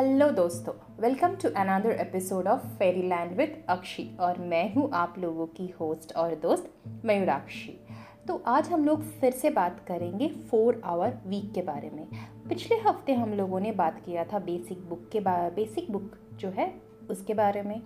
[0.00, 0.72] Hello दोस्तों.
[1.00, 5.66] Welcome to another episode of fairy land with Akshi और मैं हूँ आप लोगों की
[5.80, 6.72] होस्ट और दोस्त
[7.04, 7.72] मयूराक्षी.
[8.28, 12.06] तो आज हम लोग फिर से बात करेंगे फोर आवर वीक के बारे में.
[12.48, 16.48] पिछले हफ़्ते हम लोगों ने बात किया था बेसिक बुक के बारे बेसिक बुक जो
[16.48, 16.74] है,
[17.10, 17.82] उसके बारे में.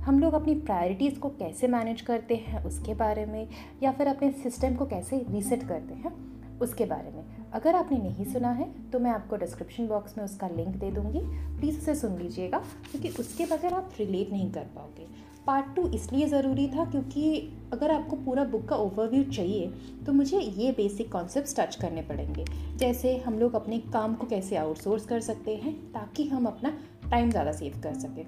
[0.00, 3.48] हम लोग अपनी प्रायोरिटीज़ को कैसे मैनेज करते हैं उसके बारे में,
[3.82, 6.14] या फिर अपने सिस्टम को कैसे रीसेट करते हैं
[6.58, 7.37] उसके बारे में.
[7.54, 11.20] अगर आपने नहीं सुना है तो मैं आपको डिस्क्रिप्शन बॉक्स में उसका लिंक दे दूँगी।
[11.58, 12.58] प्लीज़ उसे सुन लीजिएगा,
[12.90, 15.06] क्योंकि उसके बगैर आप रिलेट नहीं कर पाओगे।
[15.46, 17.38] पार्ट टू इसलिए ज़रूरी था क्योंकि
[17.72, 19.70] अगर आपको पूरा बुक का ओवरव्यू चाहिए
[20.06, 22.44] तो मुझे ये बेसिक कॉन्सेप्ट टच करने पड़ेंगे।
[22.76, 26.72] जैसे हम लोग अपने काम को कैसे आउटसोर्स कर सकते हैं, ताकि हम अपना
[27.10, 28.24] टाइम ज़्यादा सेव कर सकें।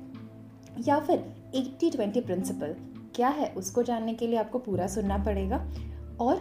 [0.87, 1.25] या फिर
[1.55, 2.75] एट्टी ट्वेंटी प्रिंसिपल
[3.15, 5.57] क्या है, उसको जानने के लिए आपको पूरा सुनना पड़ेगा।
[6.21, 6.37] और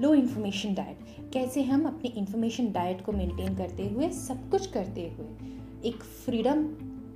[0.00, 5.08] लो इन्फॉर्मेशन डाइट कैसे हम अपने इन्फॉर्मेशन डाइट को मेंटेन करते हुए, सब कुछ करते
[5.08, 6.64] हुए एक फ्रीडम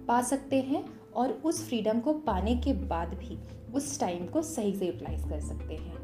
[0.08, 3.38] पा सकते हैं और उस फ्रीडम को पाने के बाद भी
[3.75, 5.97] उस टाइम को सही से यूटिलाइज कर सकते हैं।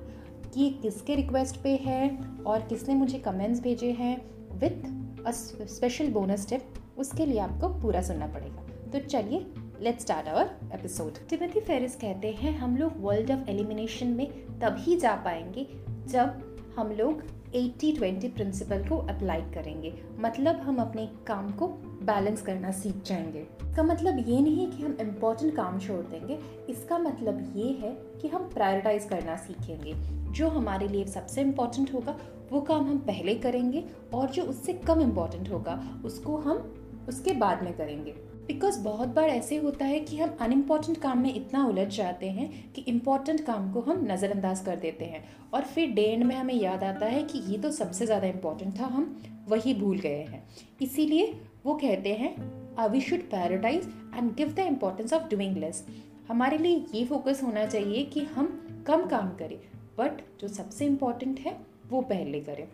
[0.55, 4.17] कि किसके रिक्वेस्ट पे है और किसने मुझे कमेंट्स भेजे हैं
[4.59, 6.65] with a special bonus tip
[6.99, 9.47] उसके लिए आपको पूरा सुनना पड़ेगा। तो चलिए
[9.81, 14.27] let's start our episode Timothy Ferriss कहते हैं, हम लोग वर्ल्ड ऑफ़ एलिमिनेशन में
[14.61, 15.67] तभी जा पाएँगे
[16.09, 17.23] जब हम लोग
[17.55, 21.69] 80-20 प्रिंसिपल को अप्लाई करेंगे। मतलब हम अपने काम को
[22.03, 26.99] बैलेंस करना सीख जाएँगे। इसका मतलब ये नहीं कि हम इम्पोर्टेंट काम छोड़ देंगे। इसका
[26.99, 27.91] मतलब ये है
[28.23, 29.95] कि हम प्रायोरिटाइज करना सीखेंगे।
[30.33, 32.19] जो हमारे लिए सबसे इम्पोर्टेंट होगा,
[32.53, 36.75] वो काम हम पहले करेंगे और जो उससे कम इम्पोर्टेंट होगा, उसको हम
[37.09, 41.35] उसके बाद में करेंगे। बिकॉज़ बहुत बार ऐसे होता है कि हम अनइम्पॉर्टेंट काम में
[41.35, 45.91] इतना उलझ जाते हैं कि इंपॉर्टेंट काम को हम नज़रअंदाज कर देते हैं। और फिर
[45.91, 49.17] डे एंड में हमें याद आता है कि ये तो सबसे ज़्यादा इंपॉर्टेंट था, हम
[49.49, 50.43] वही भूल गए हैं।
[50.83, 51.33] इसीलिए
[51.65, 52.35] वो कहते हैं
[52.79, 55.85] I we should prioritize and give the importance of doing less
[56.29, 58.47] हमारे लिए ये फोकस होना चाहिए कि हम
[58.87, 59.59] कम काम करें
[59.99, 61.57] बट जो सबसे इंपॉर्टेंट है,
[61.91, 62.67] वो पहले करें।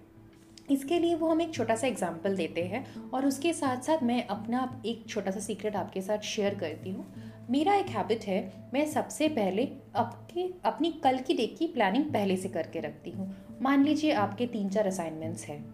[0.71, 4.27] इसके लिए वो हम एक छोटा सा एग्ज़ाम्पल देते हैं और उसके साथ साथ मैं
[4.27, 7.07] अपना एक छोटा सा सीक्रेट आपके साथ शेयर करती हूँ।
[7.51, 12.37] मेरा एक हैबिट है, मैं सबसे पहले आपके, अपनी कल की डे की प्लानिंग पहले
[12.37, 15.65] से करके रखती हूँ। मान लीजिए आपके तीन चार असाइनमेंट्स हैं,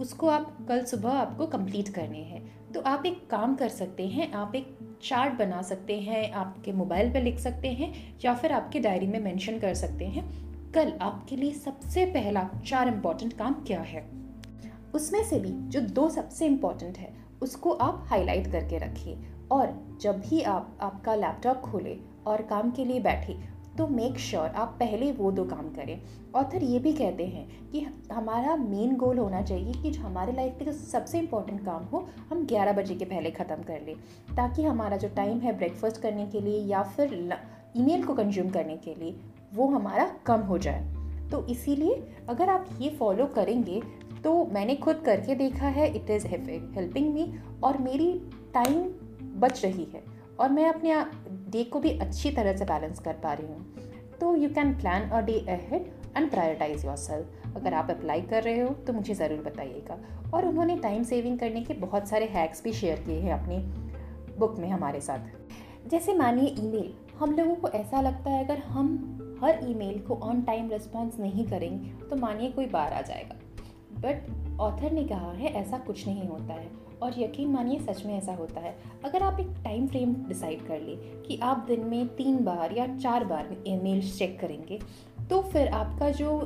[0.00, 4.30] उसको आप कल सुबह आपको कंप्लीट करने हैं। तो आप एक काम कर सकते हैं,
[4.32, 7.92] आप एक चार्ट बना सकते हैं, आपके मोबाइल पर लिख सकते हैं
[8.24, 10.24] या फिर आपके डायरी में मेंशन कर सकते हैं।
[10.72, 14.08] कल आपके लिए सबसे पहला चार इंपॉर्टेंट काम क्या है?
[14.94, 17.12] उसमें से भी जो दो सबसे इंपॉर्टेंट है,
[17.42, 19.18] उसको आप हाईलाइट करके रखिए।
[19.52, 24.46] और जब भी आप, आपका लैपटॉप खोले और काम के लिए बैठे तो मेक श्योर
[24.46, 26.00] sure आप पहले वो दो काम करें।
[26.34, 27.80] ऑथर ये भी कहते हैं कि
[28.12, 32.08] हमारा मेन गोल होना चाहिए कि जो हमारे लाइफ के जो सबसे इंपॉर्टेंट काम हो,
[32.30, 33.94] हम 11 बजे के पहले ख़त्म कर लें।
[34.36, 37.14] ताकि हमारा जो टाइम है ब्रेकफास्ट करने के लिए या फिर
[37.76, 39.16] ईमेल को कंज्यूम करने के लिए,
[39.54, 40.94] वो हमारा कम हो जाए।
[41.30, 43.82] तो इसीलिए अगर आप ये फॉलो करेंगे
[44.24, 47.32] तो मैंने खुद करके देखा है इट इज़ हेल्पिंग मी
[47.64, 48.12] और मेरी
[48.54, 48.82] टाइम
[49.40, 50.02] बच रही है
[50.40, 51.04] और मैं अपने
[51.50, 55.08] डे को भी अच्छी तरह से बैलेंस कर पा रही हूँ। तो you can plan
[55.10, 59.38] a day ahead and prioritize yourself अगर आप अप्लाई कर रहे हो तो मुझे ज़रूर
[59.40, 59.98] बताइएगा।
[60.34, 63.58] और उन्होंने टाइम सेविंग करने के बहुत सारे हैक्स भी शेयर किए हैं अपनी
[64.38, 69.38] बुक में हमारे साथ। जैसे मानिए ईमेल हम लोगों को ऐसा लगता है, अगर हम
[69.42, 73.36] हर ईमेल को ऑन टाइम रिस्पॉन्स नहीं करेंगे तो मानिए कोई बार आ जाएगा।
[73.98, 76.68] बट ऑथर ने कहा है, ऐसा कुछ नहीं होता है।
[77.02, 80.80] और यकीन मानिए, सच में ऐसा होता है। अगर आप एक टाइम फ्रेम डिसाइड कर
[80.80, 84.78] ले कि आप दिन में तीन बार या चार बार ईमेल चेक करेंगे
[85.30, 86.40] तो फिर आपका जो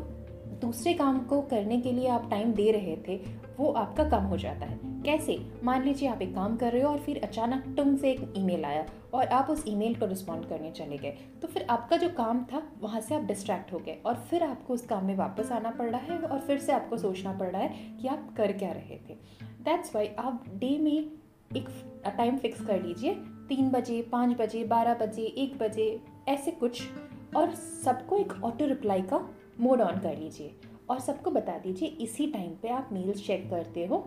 [0.61, 3.17] दूसरे काम को करने के लिए आप टाइम दे रहे थे
[3.59, 5.39] वो आपका कम हो जाता है। कैसे?
[5.65, 8.65] मान लीजिए आप एक काम कर रहे हो और फिर अचानक तुम से एक ईमेल
[8.65, 11.11] आया और आप उस ईमेल को रिस्पॉन्ड करने चले गए।
[11.43, 14.75] तो फिर आपका जो काम था, वहाँ से आप डिस्ट्रैक्ट हो गए और फिर आपको
[14.75, 17.63] उस काम में वापस आना पड़ रहा है और फिर से आपको सोचना पड़ रहा
[17.63, 19.15] है कि आप कर क्या रहे थे।
[19.65, 21.11] दैट्स वाई आप डे में
[21.57, 21.69] एक
[22.07, 23.15] टाइम फिक्स कर लीजिए।
[23.49, 26.83] तीन बजे, पाँच बजे, बारह बजे, एक बजे, ऐसे कुछ
[27.37, 29.29] और सबको एक ऑटो रिप्लाई का
[29.61, 30.55] मोड ऑन कर लीजिए।
[30.91, 34.05] और सबको बता दीजिए, इसी टाइम पे आप मेल्स चेक करते हो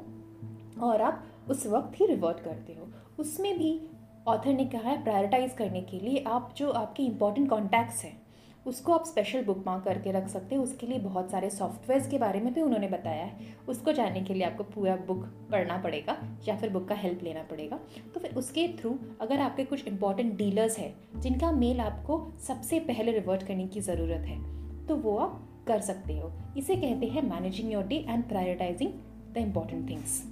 [0.82, 2.88] और आप उस वक्त ही रिवर्ट करते हो।
[3.20, 3.80] उसमें भी
[4.28, 8.22] ऑथर ने कहा है प्रायोरिटाइज करने के लिए आप जो आपके इंपॉर्टेंट कॉन्टैक्ट्स हैं,
[8.66, 12.18] उसको आप स्पेशल बुक मार्क करके रख सकते हो। उसके लिए बहुत सारे सॉफ्टवेयर्स के
[12.18, 16.18] बारे में भी उन्होंने बताया है। उसको जानने के लिए आपको पूरा बुक पढ़ना पड़ेगा
[16.48, 17.80] या फिर बुक का हेल्प लेना पड़ेगा।
[18.14, 23.12] तो फिर उसके थ्रू अगर आपके कुछ इंपॉर्टेंट डीलर्स हैं, जिनका मेल आपको सबसे पहले
[23.12, 24.40] रिवर्ट करने की ज़रूरत है
[24.88, 28.92] तो वो आप कर सकते हो। इसे कहते हैं managing your day and prioritizing
[29.34, 30.24] the important things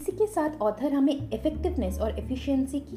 [0.00, 2.96] इसी के साथ ऑथर हमें इफेक्टिवनेस और एफिशिएंसी की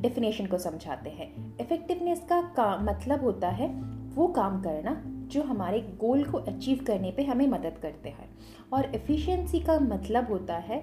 [0.00, 3.68] डेफिनेशन को समझाते हैं। इफेक्टिवनेस का, काम मतलब होता है
[4.14, 8.28] वो काम करना जो हमारे गोल को अचीव करने पे हमें मदद करते हैं।
[8.72, 10.82] और एफिशिएंसी का मतलब होता है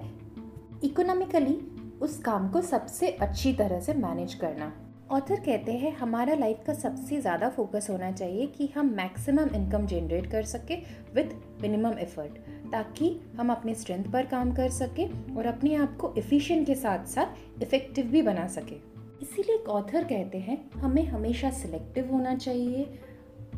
[0.84, 1.58] इकोनॉमिकली
[2.02, 4.72] उस काम को सबसे अच्छी तरह से मैनेज करना।
[5.10, 9.86] ऑथर कहते हैं, हमारा लाइफ का सबसे ज़्यादा फोकस होना चाहिए कि हम मैक्सिमम इनकम
[9.86, 10.76] जनरेट कर सके
[11.14, 12.38] विद मिनिमम एफर्ट
[12.72, 17.04] ताकि हम अपने स्ट्रेंथ पर काम कर सके और अपने आप को एफिशिएंट के साथ
[17.06, 18.76] साथ इफ़ेक्टिव भी बना सके.
[19.22, 22.98] इसीलिए एक ऑथर कहते हैं, हमें हमेशा सिलेक्टिव होना चाहिए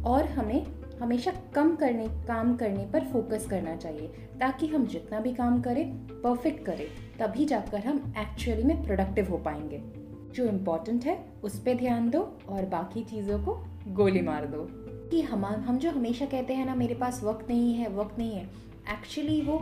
[0.06, 0.66] और हमें
[1.00, 4.08] हमेशा कम करने, काम करने पर फोकस करना चाहिए,
[4.40, 6.86] ताकि हम जितना भी काम करें परफेक्ट करें,
[7.20, 9.97] तभी जाकर हम एक्चुअली में प्रोडक्टिव हो पाएँगे.
[10.38, 11.14] जो इम्पोर्टेंट है
[11.44, 13.54] उस पर ध्यान दो और बाकी चीज़ों को
[13.88, 14.66] गोली मार दो।
[15.10, 18.32] कि हम हम जो हमेशा कहते हैं ना, मेरे पास वक्त नहीं है, वक्त नहीं
[18.32, 18.44] है
[18.88, 19.58] एक्चुअली वो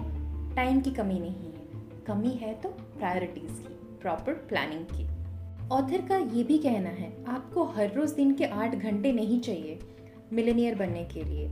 [0.56, 2.68] टाइम की कमी नहीं है। कमी है तो
[2.98, 5.04] प्रायोरिटीज़ की प्रॉपर प्लानिंग की।
[5.68, 9.78] ऑथर का ये भी कहना है, आपको हर रोज़ दिन के आठ घंटे नहीं चाहिए
[10.32, 11.48] मिलेनियर बनने के लिए।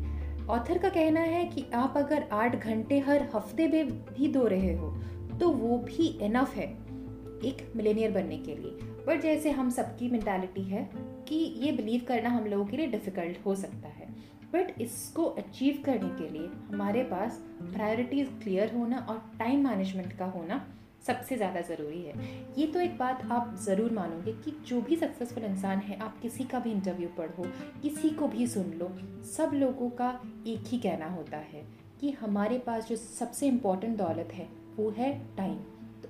[0.50, 4.75] ऑथर का कहना है कि आप अगर आठ घंटे हर हफ़्ते में भी दो रहे
[4.75, 4.91] हो
[5.41, 6.67] तो वो भी इनफ है
[7.44, 10.88] एक मिलेनियर बनने के लिए। बट जैसे हम सबकी मेंटालिटी है
[11.28, 14.12] कि ये बिलीव करना हम लोगों के लिए डिफ़िकल्ट हो सकता है।
[14.52, 20.26] बट इसको अचीव करने के लिए हमारे पास प्रायोरिटीज़ क्लियर होना और टाइम मैनेजमेंट का
[20.26, 20.64] होना
[21.06, 22.12] सबसे ज़्यादा ज़रूरी है।
[22.58, 26.44] ये तो एक बात आप ज़रूर मानोगे कि जो भी सक्सेसफुल इंसान है, आप किसी
[26.44, 27.44] का भी इंटरव्यू पढ़ो,
[27.82, 28.90] किसी को भी सुन लो,
[29.36, 30.08] सब लोगों का
[30.46, 31.64] एक ही कहना होता है
[32.00, 35.58] कि हमारे पास जो सबसे इम्पोर्टेंट दौलत है, वो है टाइम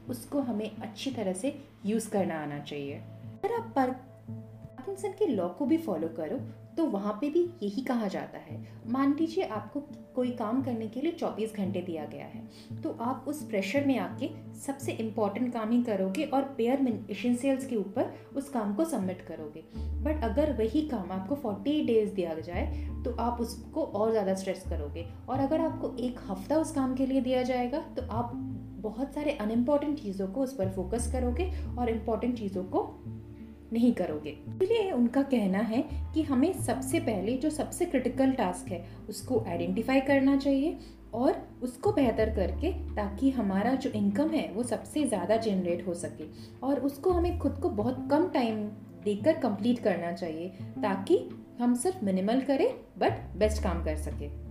[0.09, 5.67] उसको हमें अच्छी तरह से यूज़ करना आना चाहिए। अगर आप पार्किंसन के लॉ को
[5.67, 6.39] भी फॉलो करो
[6.77, 9.81] तो वहाँ पे भी यही कहा जाता है। मान लीजिए आपको
[10.15, 13.99] कोई काम करने के लिए 24 घंटे दिया गया है तो आप उस प्रेशर में
[13.99, 19.23] आके सबसे इंपॉर्टेंट काम ही करोगे और पेयर एसेंशियल्स के ऊपर उस काम को सबमिट
[19.23, 19.65] करोगे।
[20.05, 22.67] बट अगर वही काम आपको 40 डेज़ दिया जाए
[23.05, 27.07] तो आप उसको और ज़्यादा स्ट्रेस करोगे। और अगर आपको एक हफ़्ता उस काम के
[27.07, 28.33] लिए दिया जाएगा तो आप
[28.81, 32.81] बहुत सारे अनइम्पॉर्टेंट चीज़ों को उस पर फोकस करोगे और इंपॉर्टेंट चीज़ों को
[33.73, 35.83] नहीं करोगे। इसलिए उनका कहना है
[36.15, 40.79] कि हमें सबसे पहले जो सबसे क्रिटिकल टास्क है, उसको आइडेंटिफाई करना चाहिए
[41.15, 46.25] और उसको बेहतर करके ताकि हमारा जो इनकम है, वो सबसे ज़्यादा जनरेट हो सके
[46.63, 48.65] और उसको हमें खुद को बहुत कम टाइम
[49.05, 50.49] देकर कंप्लीट करना चाहिए
[50.83, 51.19] ताकि
[51.61, 52.69] हम सिर्फ़ मिनिमल करें
[52.99, 54.44] बट बेस्ट काम कर सके।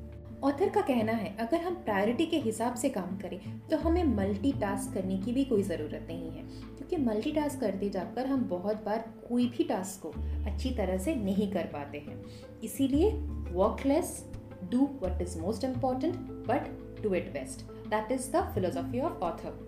[0.43, 4.93] ऑथर का कहना है, अगर हम प्रायोरिटी के हिसाब से काम करें तो हमें मल्टीटास्क
[4.93, 6.43] करने की भी कोई ज़रूरत नहीं है।
[6.77, 10.09] क्योंकि मल्टीटास्क करते जाकर हम बहुत बार कोई भी टास्क को
[10.45, 12.21] अच्छी तरह से नहीं कर पाते हैं।
[12.63, 13.11] इसीलिए
[13.51, 14.13] work less
[14.71, 16.15] do what is most important
[16.47, 16.69] but
[17.03, 19.59] do it best that is the philosophy of author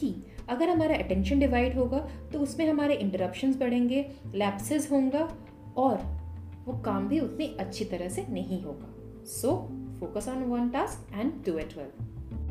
[0.00, 0.14] कि
[0.48, 1.98] अगर हमारा अटेंशन डिवाइड होगा
[2.32, 5.24] तो उसमें हमारे इंटरप्शंस बढ़ेंगे लैप्सेस होंगे,
[5.76, 5.96] और
[6.66, 8.94] वो काम भी उतनी अच्छी तरह से नहीं होगा।
[9.26, 9.58] So
[10.00, 11.90] focus on one task and do it well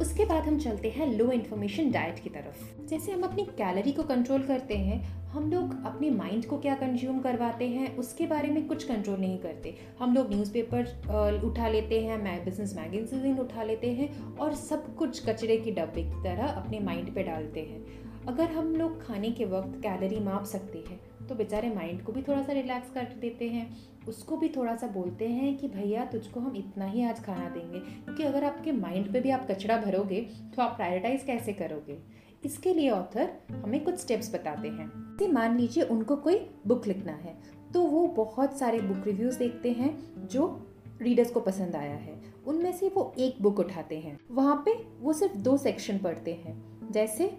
[0.01, 4.03] उसके बाद हम चलते हैं लो इन्फॉर्मेशन डाइट की तरफ़। जैसे हम अपनी कैलोरी को
[4.03, 8.67] कंट्रोल करते हैं, हम लोग अपने माइंड को क्या कंज्यूम करवाते हैं, उसके बारे में
[8.67, 13.91] कुछ कंट्रोल नहीं करते। हम लोग न्यूज़पेपर उठा लेते हैं, मै बिज़नेस मैगजीन उठा लेते
[13.91, 17.85] हैं और सब कुछ कचरे के डब्बे की तरह अपने माइंड पे डालते हैं।
[18.27, 22.21] अगर हम लोग खाने के वक्त कैलोरी माप सकते हैं तो बेचारे माइंड को भी
[22.21, 23.77] थोड़ा सा रिलैक्स कर देते हैं।
[24.07, 27.79] उसको भी थोड़ा सा बोलते हैं कि, भैया, तुझको हम इतना ही आज खाना देंगे।
[27.79, 30.21] क्योंकि अगर आपके माइंड पे भी आप कचरा भरोगे
[30.55, 31.99] तो आप प्रायोरिटाइज कैसे करोगे?
[32.45, 34.89] इसके लिए ऑथर हमें कुछ स्टेप्स बताते हैं।
[35.19, 37.37] कि मान लीजिए उनको कोई बुक लिखना है
[37.73, 42.71] तो वो बहुत सारे बुक रिव्यूज़ देखते हैं, जो रीडर्स को पसंद आया है। उनमें
[42.73, 47.37] से वो एक बुक उठाते हैं। वहाँ पे वो सिर्फ़ दो सेक्शन पढ़ते हैं। जैसे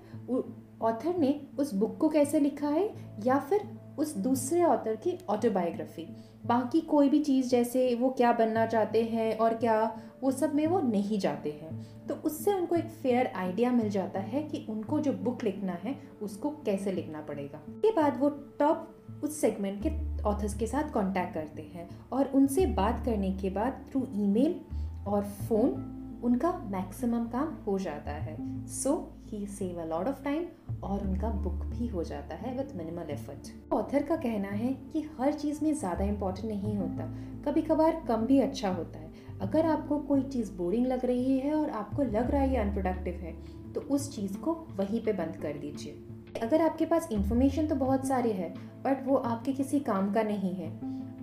[0.82, 6.16] ऑथर ने उस बुक को कैसे लिखा है, या फिर उस दूसरे ऑथर की ऑटोबायोग्राफी
[6.46, 10.66] बाकी कोई भी चीज़ जैसे वो क्या बनना चाहते हैं और क्या, वो सब में
[10.66, 15.00] वो नहीं जाते हैं। तो उससे उनको एक फेयर आइडिया मिल जाता है कि उनको
[15.00, 18.92] जो बुक लिखना है, उसको कैसे लिखना पड़ेगा। उसके बाद वो टॉप
[19.24, 23.84] उस सेगमेंट के ऑथर्स के साथ कांटेक्ट करते हैं और उनसे बात करने के बाद
[23.90, 24.60] थ्रू ईमेल
[25.06, 30.44] और फ़ोन उनका मैक्सिमम काम हो जाता है। So he save a lot of time
[30.86, 35.00] और उनका बुक भी हो जाता है विथ मिनिमल एफर्ट ऑथर का कहना है कि
[35.18, 37.06] हर चीज़ में ज़्यादा इम्पोर्टेंट नहीं होता।
[37.44, 41.54] कभी कभार कम भी अच्छा होता है। अगर आपको कोई चीज़ बोरिंग लग रही है
[41.54, 43.34] और आपको लग रहा है ये अनप्रोडक्टिव है
[43.72, 46.02] तो उस चीज़ को वहीं पे बंद कर दीजिए।
[46.42, 48.48] अगर आपके पास इंफॉर्मेशन तो बहुत सारे है
[48.84, 50.70] बट वो आपके किसी काम का नहीं है।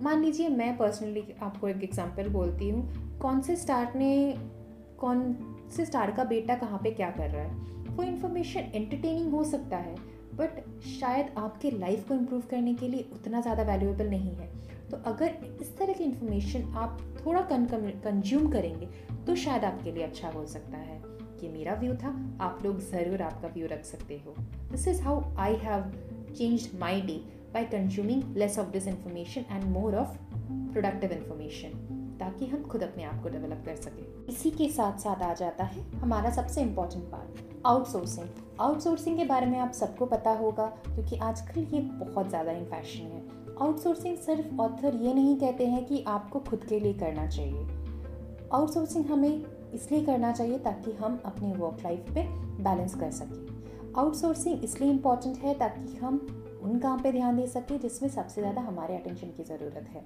[0.02, 4.34] मान लीजिए मैं पर्सनली आपको एक एग्जांपल बोलती हूँ। कौन से स्टार ने,
[4.98, 5.34] कौन
[5.76, 7.73] से स्टार का बेटा कहाँ पे क्या कर रहा है?
[7.96, 9.94] वो इन्फॉर्मेशन एंटरटेनिंग हो सकता है
[10.36, 10.60] बट
[10.90, 14.48] शायद आपके लाइफ को इम्प्रूव करने के लिए उतना ज़्यादा वैल्यूएबल नहीं है।
[14.90, 18.88] तो अगर इस तरह की इन्फॉर्मेशन आप थोड़ा कंज्यूम करेंगे
[19.26, 21.02] तो शायद आपके लिए अच्छा हो सकता है।
[21.42, 22.08] ये मेरा व्यू था।
[22.40, 24.34] आप लोग ज़रूर आपका व्यू रख सकते हो।
[24.70, 25.90] This is how I have
[26.32, 27.20] change my day
[27.54, 30.16] by consuming less of this information and more of
[30.72, 35.22] productive information ताकि हम खुद अपने आप को डेवलप कर सकें। इसी के साथ साथ
[35.22, 38.28] आ जाता है हमारा सबसे इंपॉर्टेंट पार्ट आउटसोर्सिंग
[38.60, 43.04] आउटसोर्सिंग के बारे में आप सबको पता होगा, क्योंकि आजकल ये बहुत ज़्यादा इन फ़ैशन
[43.04, 43.22] है।
[43.60, 47.66] आउटसोर्सिंग सिर्फ़ ऑथर ये नहीं कहते हैं कि आपको खुद के लिए करना चाहिए।
[48.52, 49.44] आउटसोर्सिंग हमें
[49.74, 52.22] इसलिए करना चाहिए ताकि हम अपने वर्क लाइफ पे
[52.62, 56.26] बैलेंस कर सकें। आउटसोर्सिंग इसलिए इंपॉर्टेंट है ताकि हम
[56.62, 60.04] उन काम पे ध्यान दे सकें जिसमें सबसे ज़्यादा हमारे अटेंशन की ज़रूरत है।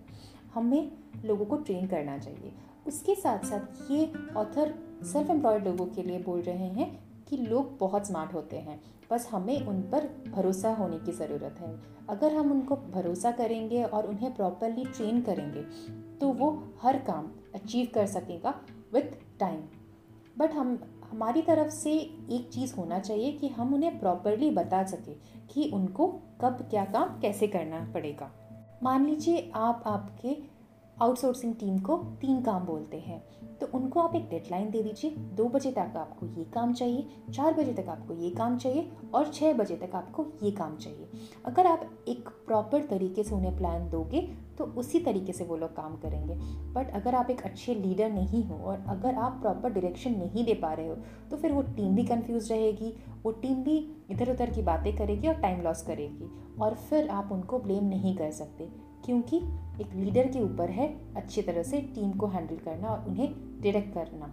[0.55, 0.91] हमें
[1.25, 2.53] लोगों को ट्रेन करना चाहिए।
[2.87, 4.75] उसके साथ साथ ये ऑथर
[5.05, 6.91] सेल्फ एम्प्लॉयड लोगों के लिए बोल रहे हैं
[7.29, 11.75] कि लोग बहुत स्मार्ट होते हैं। बस हमें उन पर भरोसा होने की ज़रूरत है।
[12.09, 15.63] अगर हम उनको भरोसा करेंगे और उन्हें प्रॉपरली ट्रेन करेंगे
[16.21, 16.51] तो वो
[16.83, 18.55] हर काम अचीव कर सकेगा
[18.93, 19.61] विथ टाइम
[20.39, 20.79] बट हम,
[21.11, 25.15] हमारी तरफ़ से एक चीज़ होना चाहिए कि हम उन्हें प्रॉपरली बता सकें
[25.49, 26.07] कि उनको
[26.41, 28.31] कब क्या काम कैसे करना पड़ेगा।
[28.83, 30.37] मान लीजिए आप आपके
[30.97, 33.23] आउटसोर्सिंग टीम को तीन काम बोलते हैं
[33.59, 37.55] तो उनको आप एक डेडलाइन दे दीजिए। दो बजे तक आपको ये काम चाहिए, चार
[37.55, 41.09] बजे तक आपको ये काम चाहिए और छः बजे तक आपको ये काम चाहिए।
[41.47, 44.21] अगर आप एक प्रॉपर तरीके से उन्हें प्लान दोगे
[44.59, 46.35] तो उसी तरीके से वो लोग काम करेंगे।
[46.73, 50.55] बट अगर आप एक अच्छे लीडर नहीं हो और अगर आप प्रॉपर डायरेक्शन नहीं दे
[50.55, 50.95] पा रहे हो
[51.31, 52.93] तो फिर वो टीम भी कंफ्यूज रहेगी,
[53.25, 53.77] वो टीम भी
[54.11, 58.17] इधर उधर की बातें करेगी और टाइम लॉस करेगी। और फिर आप उनको ब्लेम नहीं
[58.17, 58.69] कर सकते,
[59.05, 59.37] क्योंकि
[59.81, 63.29] एक लीडर के ऊपर है अच्छी तरह से टीम को हैंडल करना और उन्हें
[63.63, 64.27] डायरेक्ट करना।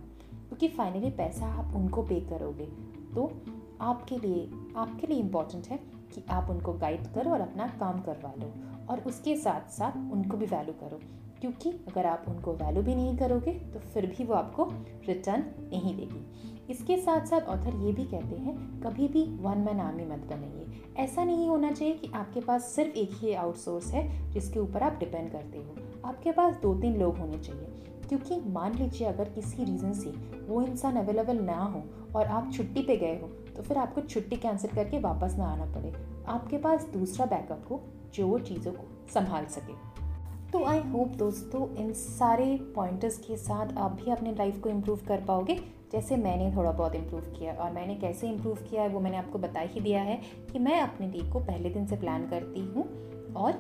[0.48, 2.65] क्योंकि फाइनली पैसा आप उनको पे करोगे।
[3.15, 3.32] तो
[3.82, 5.77] आपके लिए आपके लिए इंपॉर्टेंट है
[6.13, 8.51] कि आप उनको गाइड करो और अपना काम करवा लो।
[8.89, 11.00] और उसके साथ साथ उनको भी वैल्यू करो।
[11.42, 14.63] क्योंकि अगर आप उनको वैल्यू भी नहीं करोगे तो फिर भी वो आपको
[15.08, 16.25] रिटर्न नहीं देगी।
[16.70, 20.65] इसके साथ साथ ऑथर ये भी कहते हैं, कभी भी वन मैन आर्मी मत बनेंगे
[21.04, 24.98] ऐसा नहीं होना चाहिए कि आपके पास सिर्फ़ एक ही आउटसोर्स है, जिसके ऊपर आप
[25.00, 25.75] डिपेंड करते हो।
[26.06, 27.68] आपके पास दो तीन लोग होने चाहिए।
[28.10, 30.10] क्योंकि मान लीजिए अगर किसी रीज़न से
[30.48, 31.84] वो इंसान अवेलेबल ना हो
[32.15, 35.65] और आप छुट्टी पे गए हो तो फिर आपको छुट्टी कैंसिल करके वापस ना आना
[35.65, 35.94] पड़े।
[36.27, 37.82] आपके पास दूसरा बैकअप हो
[38.15, 39.74] जो वो चीज़ों को संभाल सके।
[40.51, 42.45] तो आई होप दोस्तों, इन सारे
[42.75, 45.55] पॉइंटर्स के साथ आप भी अपने लाइफ को इम्प्रूव कर पाओगे।
[45.91, 49.39] जैसे मैंने थोड़ा बहुत इम्प्रूव किया और मैंने कैसे इम्प्रूव किया है वो मैंने आपको
[49.39, 50.19] बता ही दिया है
[50.51, 52.84] कि मैं अपने डे को पहले दिन से प्लान करती हूँ
[53.34, 53.51] और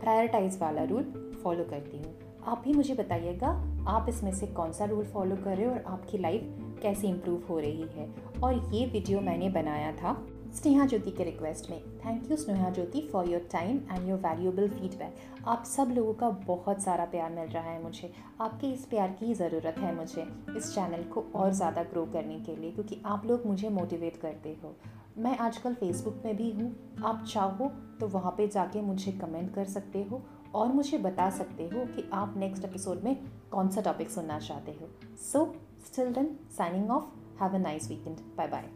[0.00, 1.04] प्रायोरिटाइज वाला रूल
[1.44, 2.14] फॉलो करती हूँ।
[2.46, 3.48] आप भी मुझे बताइएगा,
[3.88, 6.42] आप इसमें से कौन सा रूल फॉलो कर रहे हो और आपकी लाइफ
[6.82, 8.08] कैसे इम्प्रूव हो रही है?
[8.42, 10.12] और ये वीडियो मैंने बनाया था
[10.54, 14.68] स्नेहा ज्योति के रिक्वेस्ट में। Thank you Sneha Jyoti for your time and your valuable
[14.70, 19.10] feedback आप सब लोगों का बहुत सारा प्यार मिल रहा है मुझे। आपके इस प्यार
[19.20, 20.26] की ज़रूरत है मुझे
[20.56, 24.56] इस चैनल को और ज़्यादा ग्रो करने के लिए, क्योंकि आप लोग मुझे मोटिवेट करते
[24.62, 24.74] हो।
[25.18, 26.74] मैं आजकल फेसबुक में भी हूँ।
[27.04, 30.22] आप चाहो तो वहाँ पे जाके मुझे कमेंट कर सकते हो
[30.54, 33.16] और मुझे बता सकते हो कि आप नेक्स्ट एपिसोड में
[33.50, 34.90] कौन सा टॉपिक सुनना चाहते हो।
[35.22, 35.52] So
[35.86, 38.70] till then signing off have a nice weekend bye bye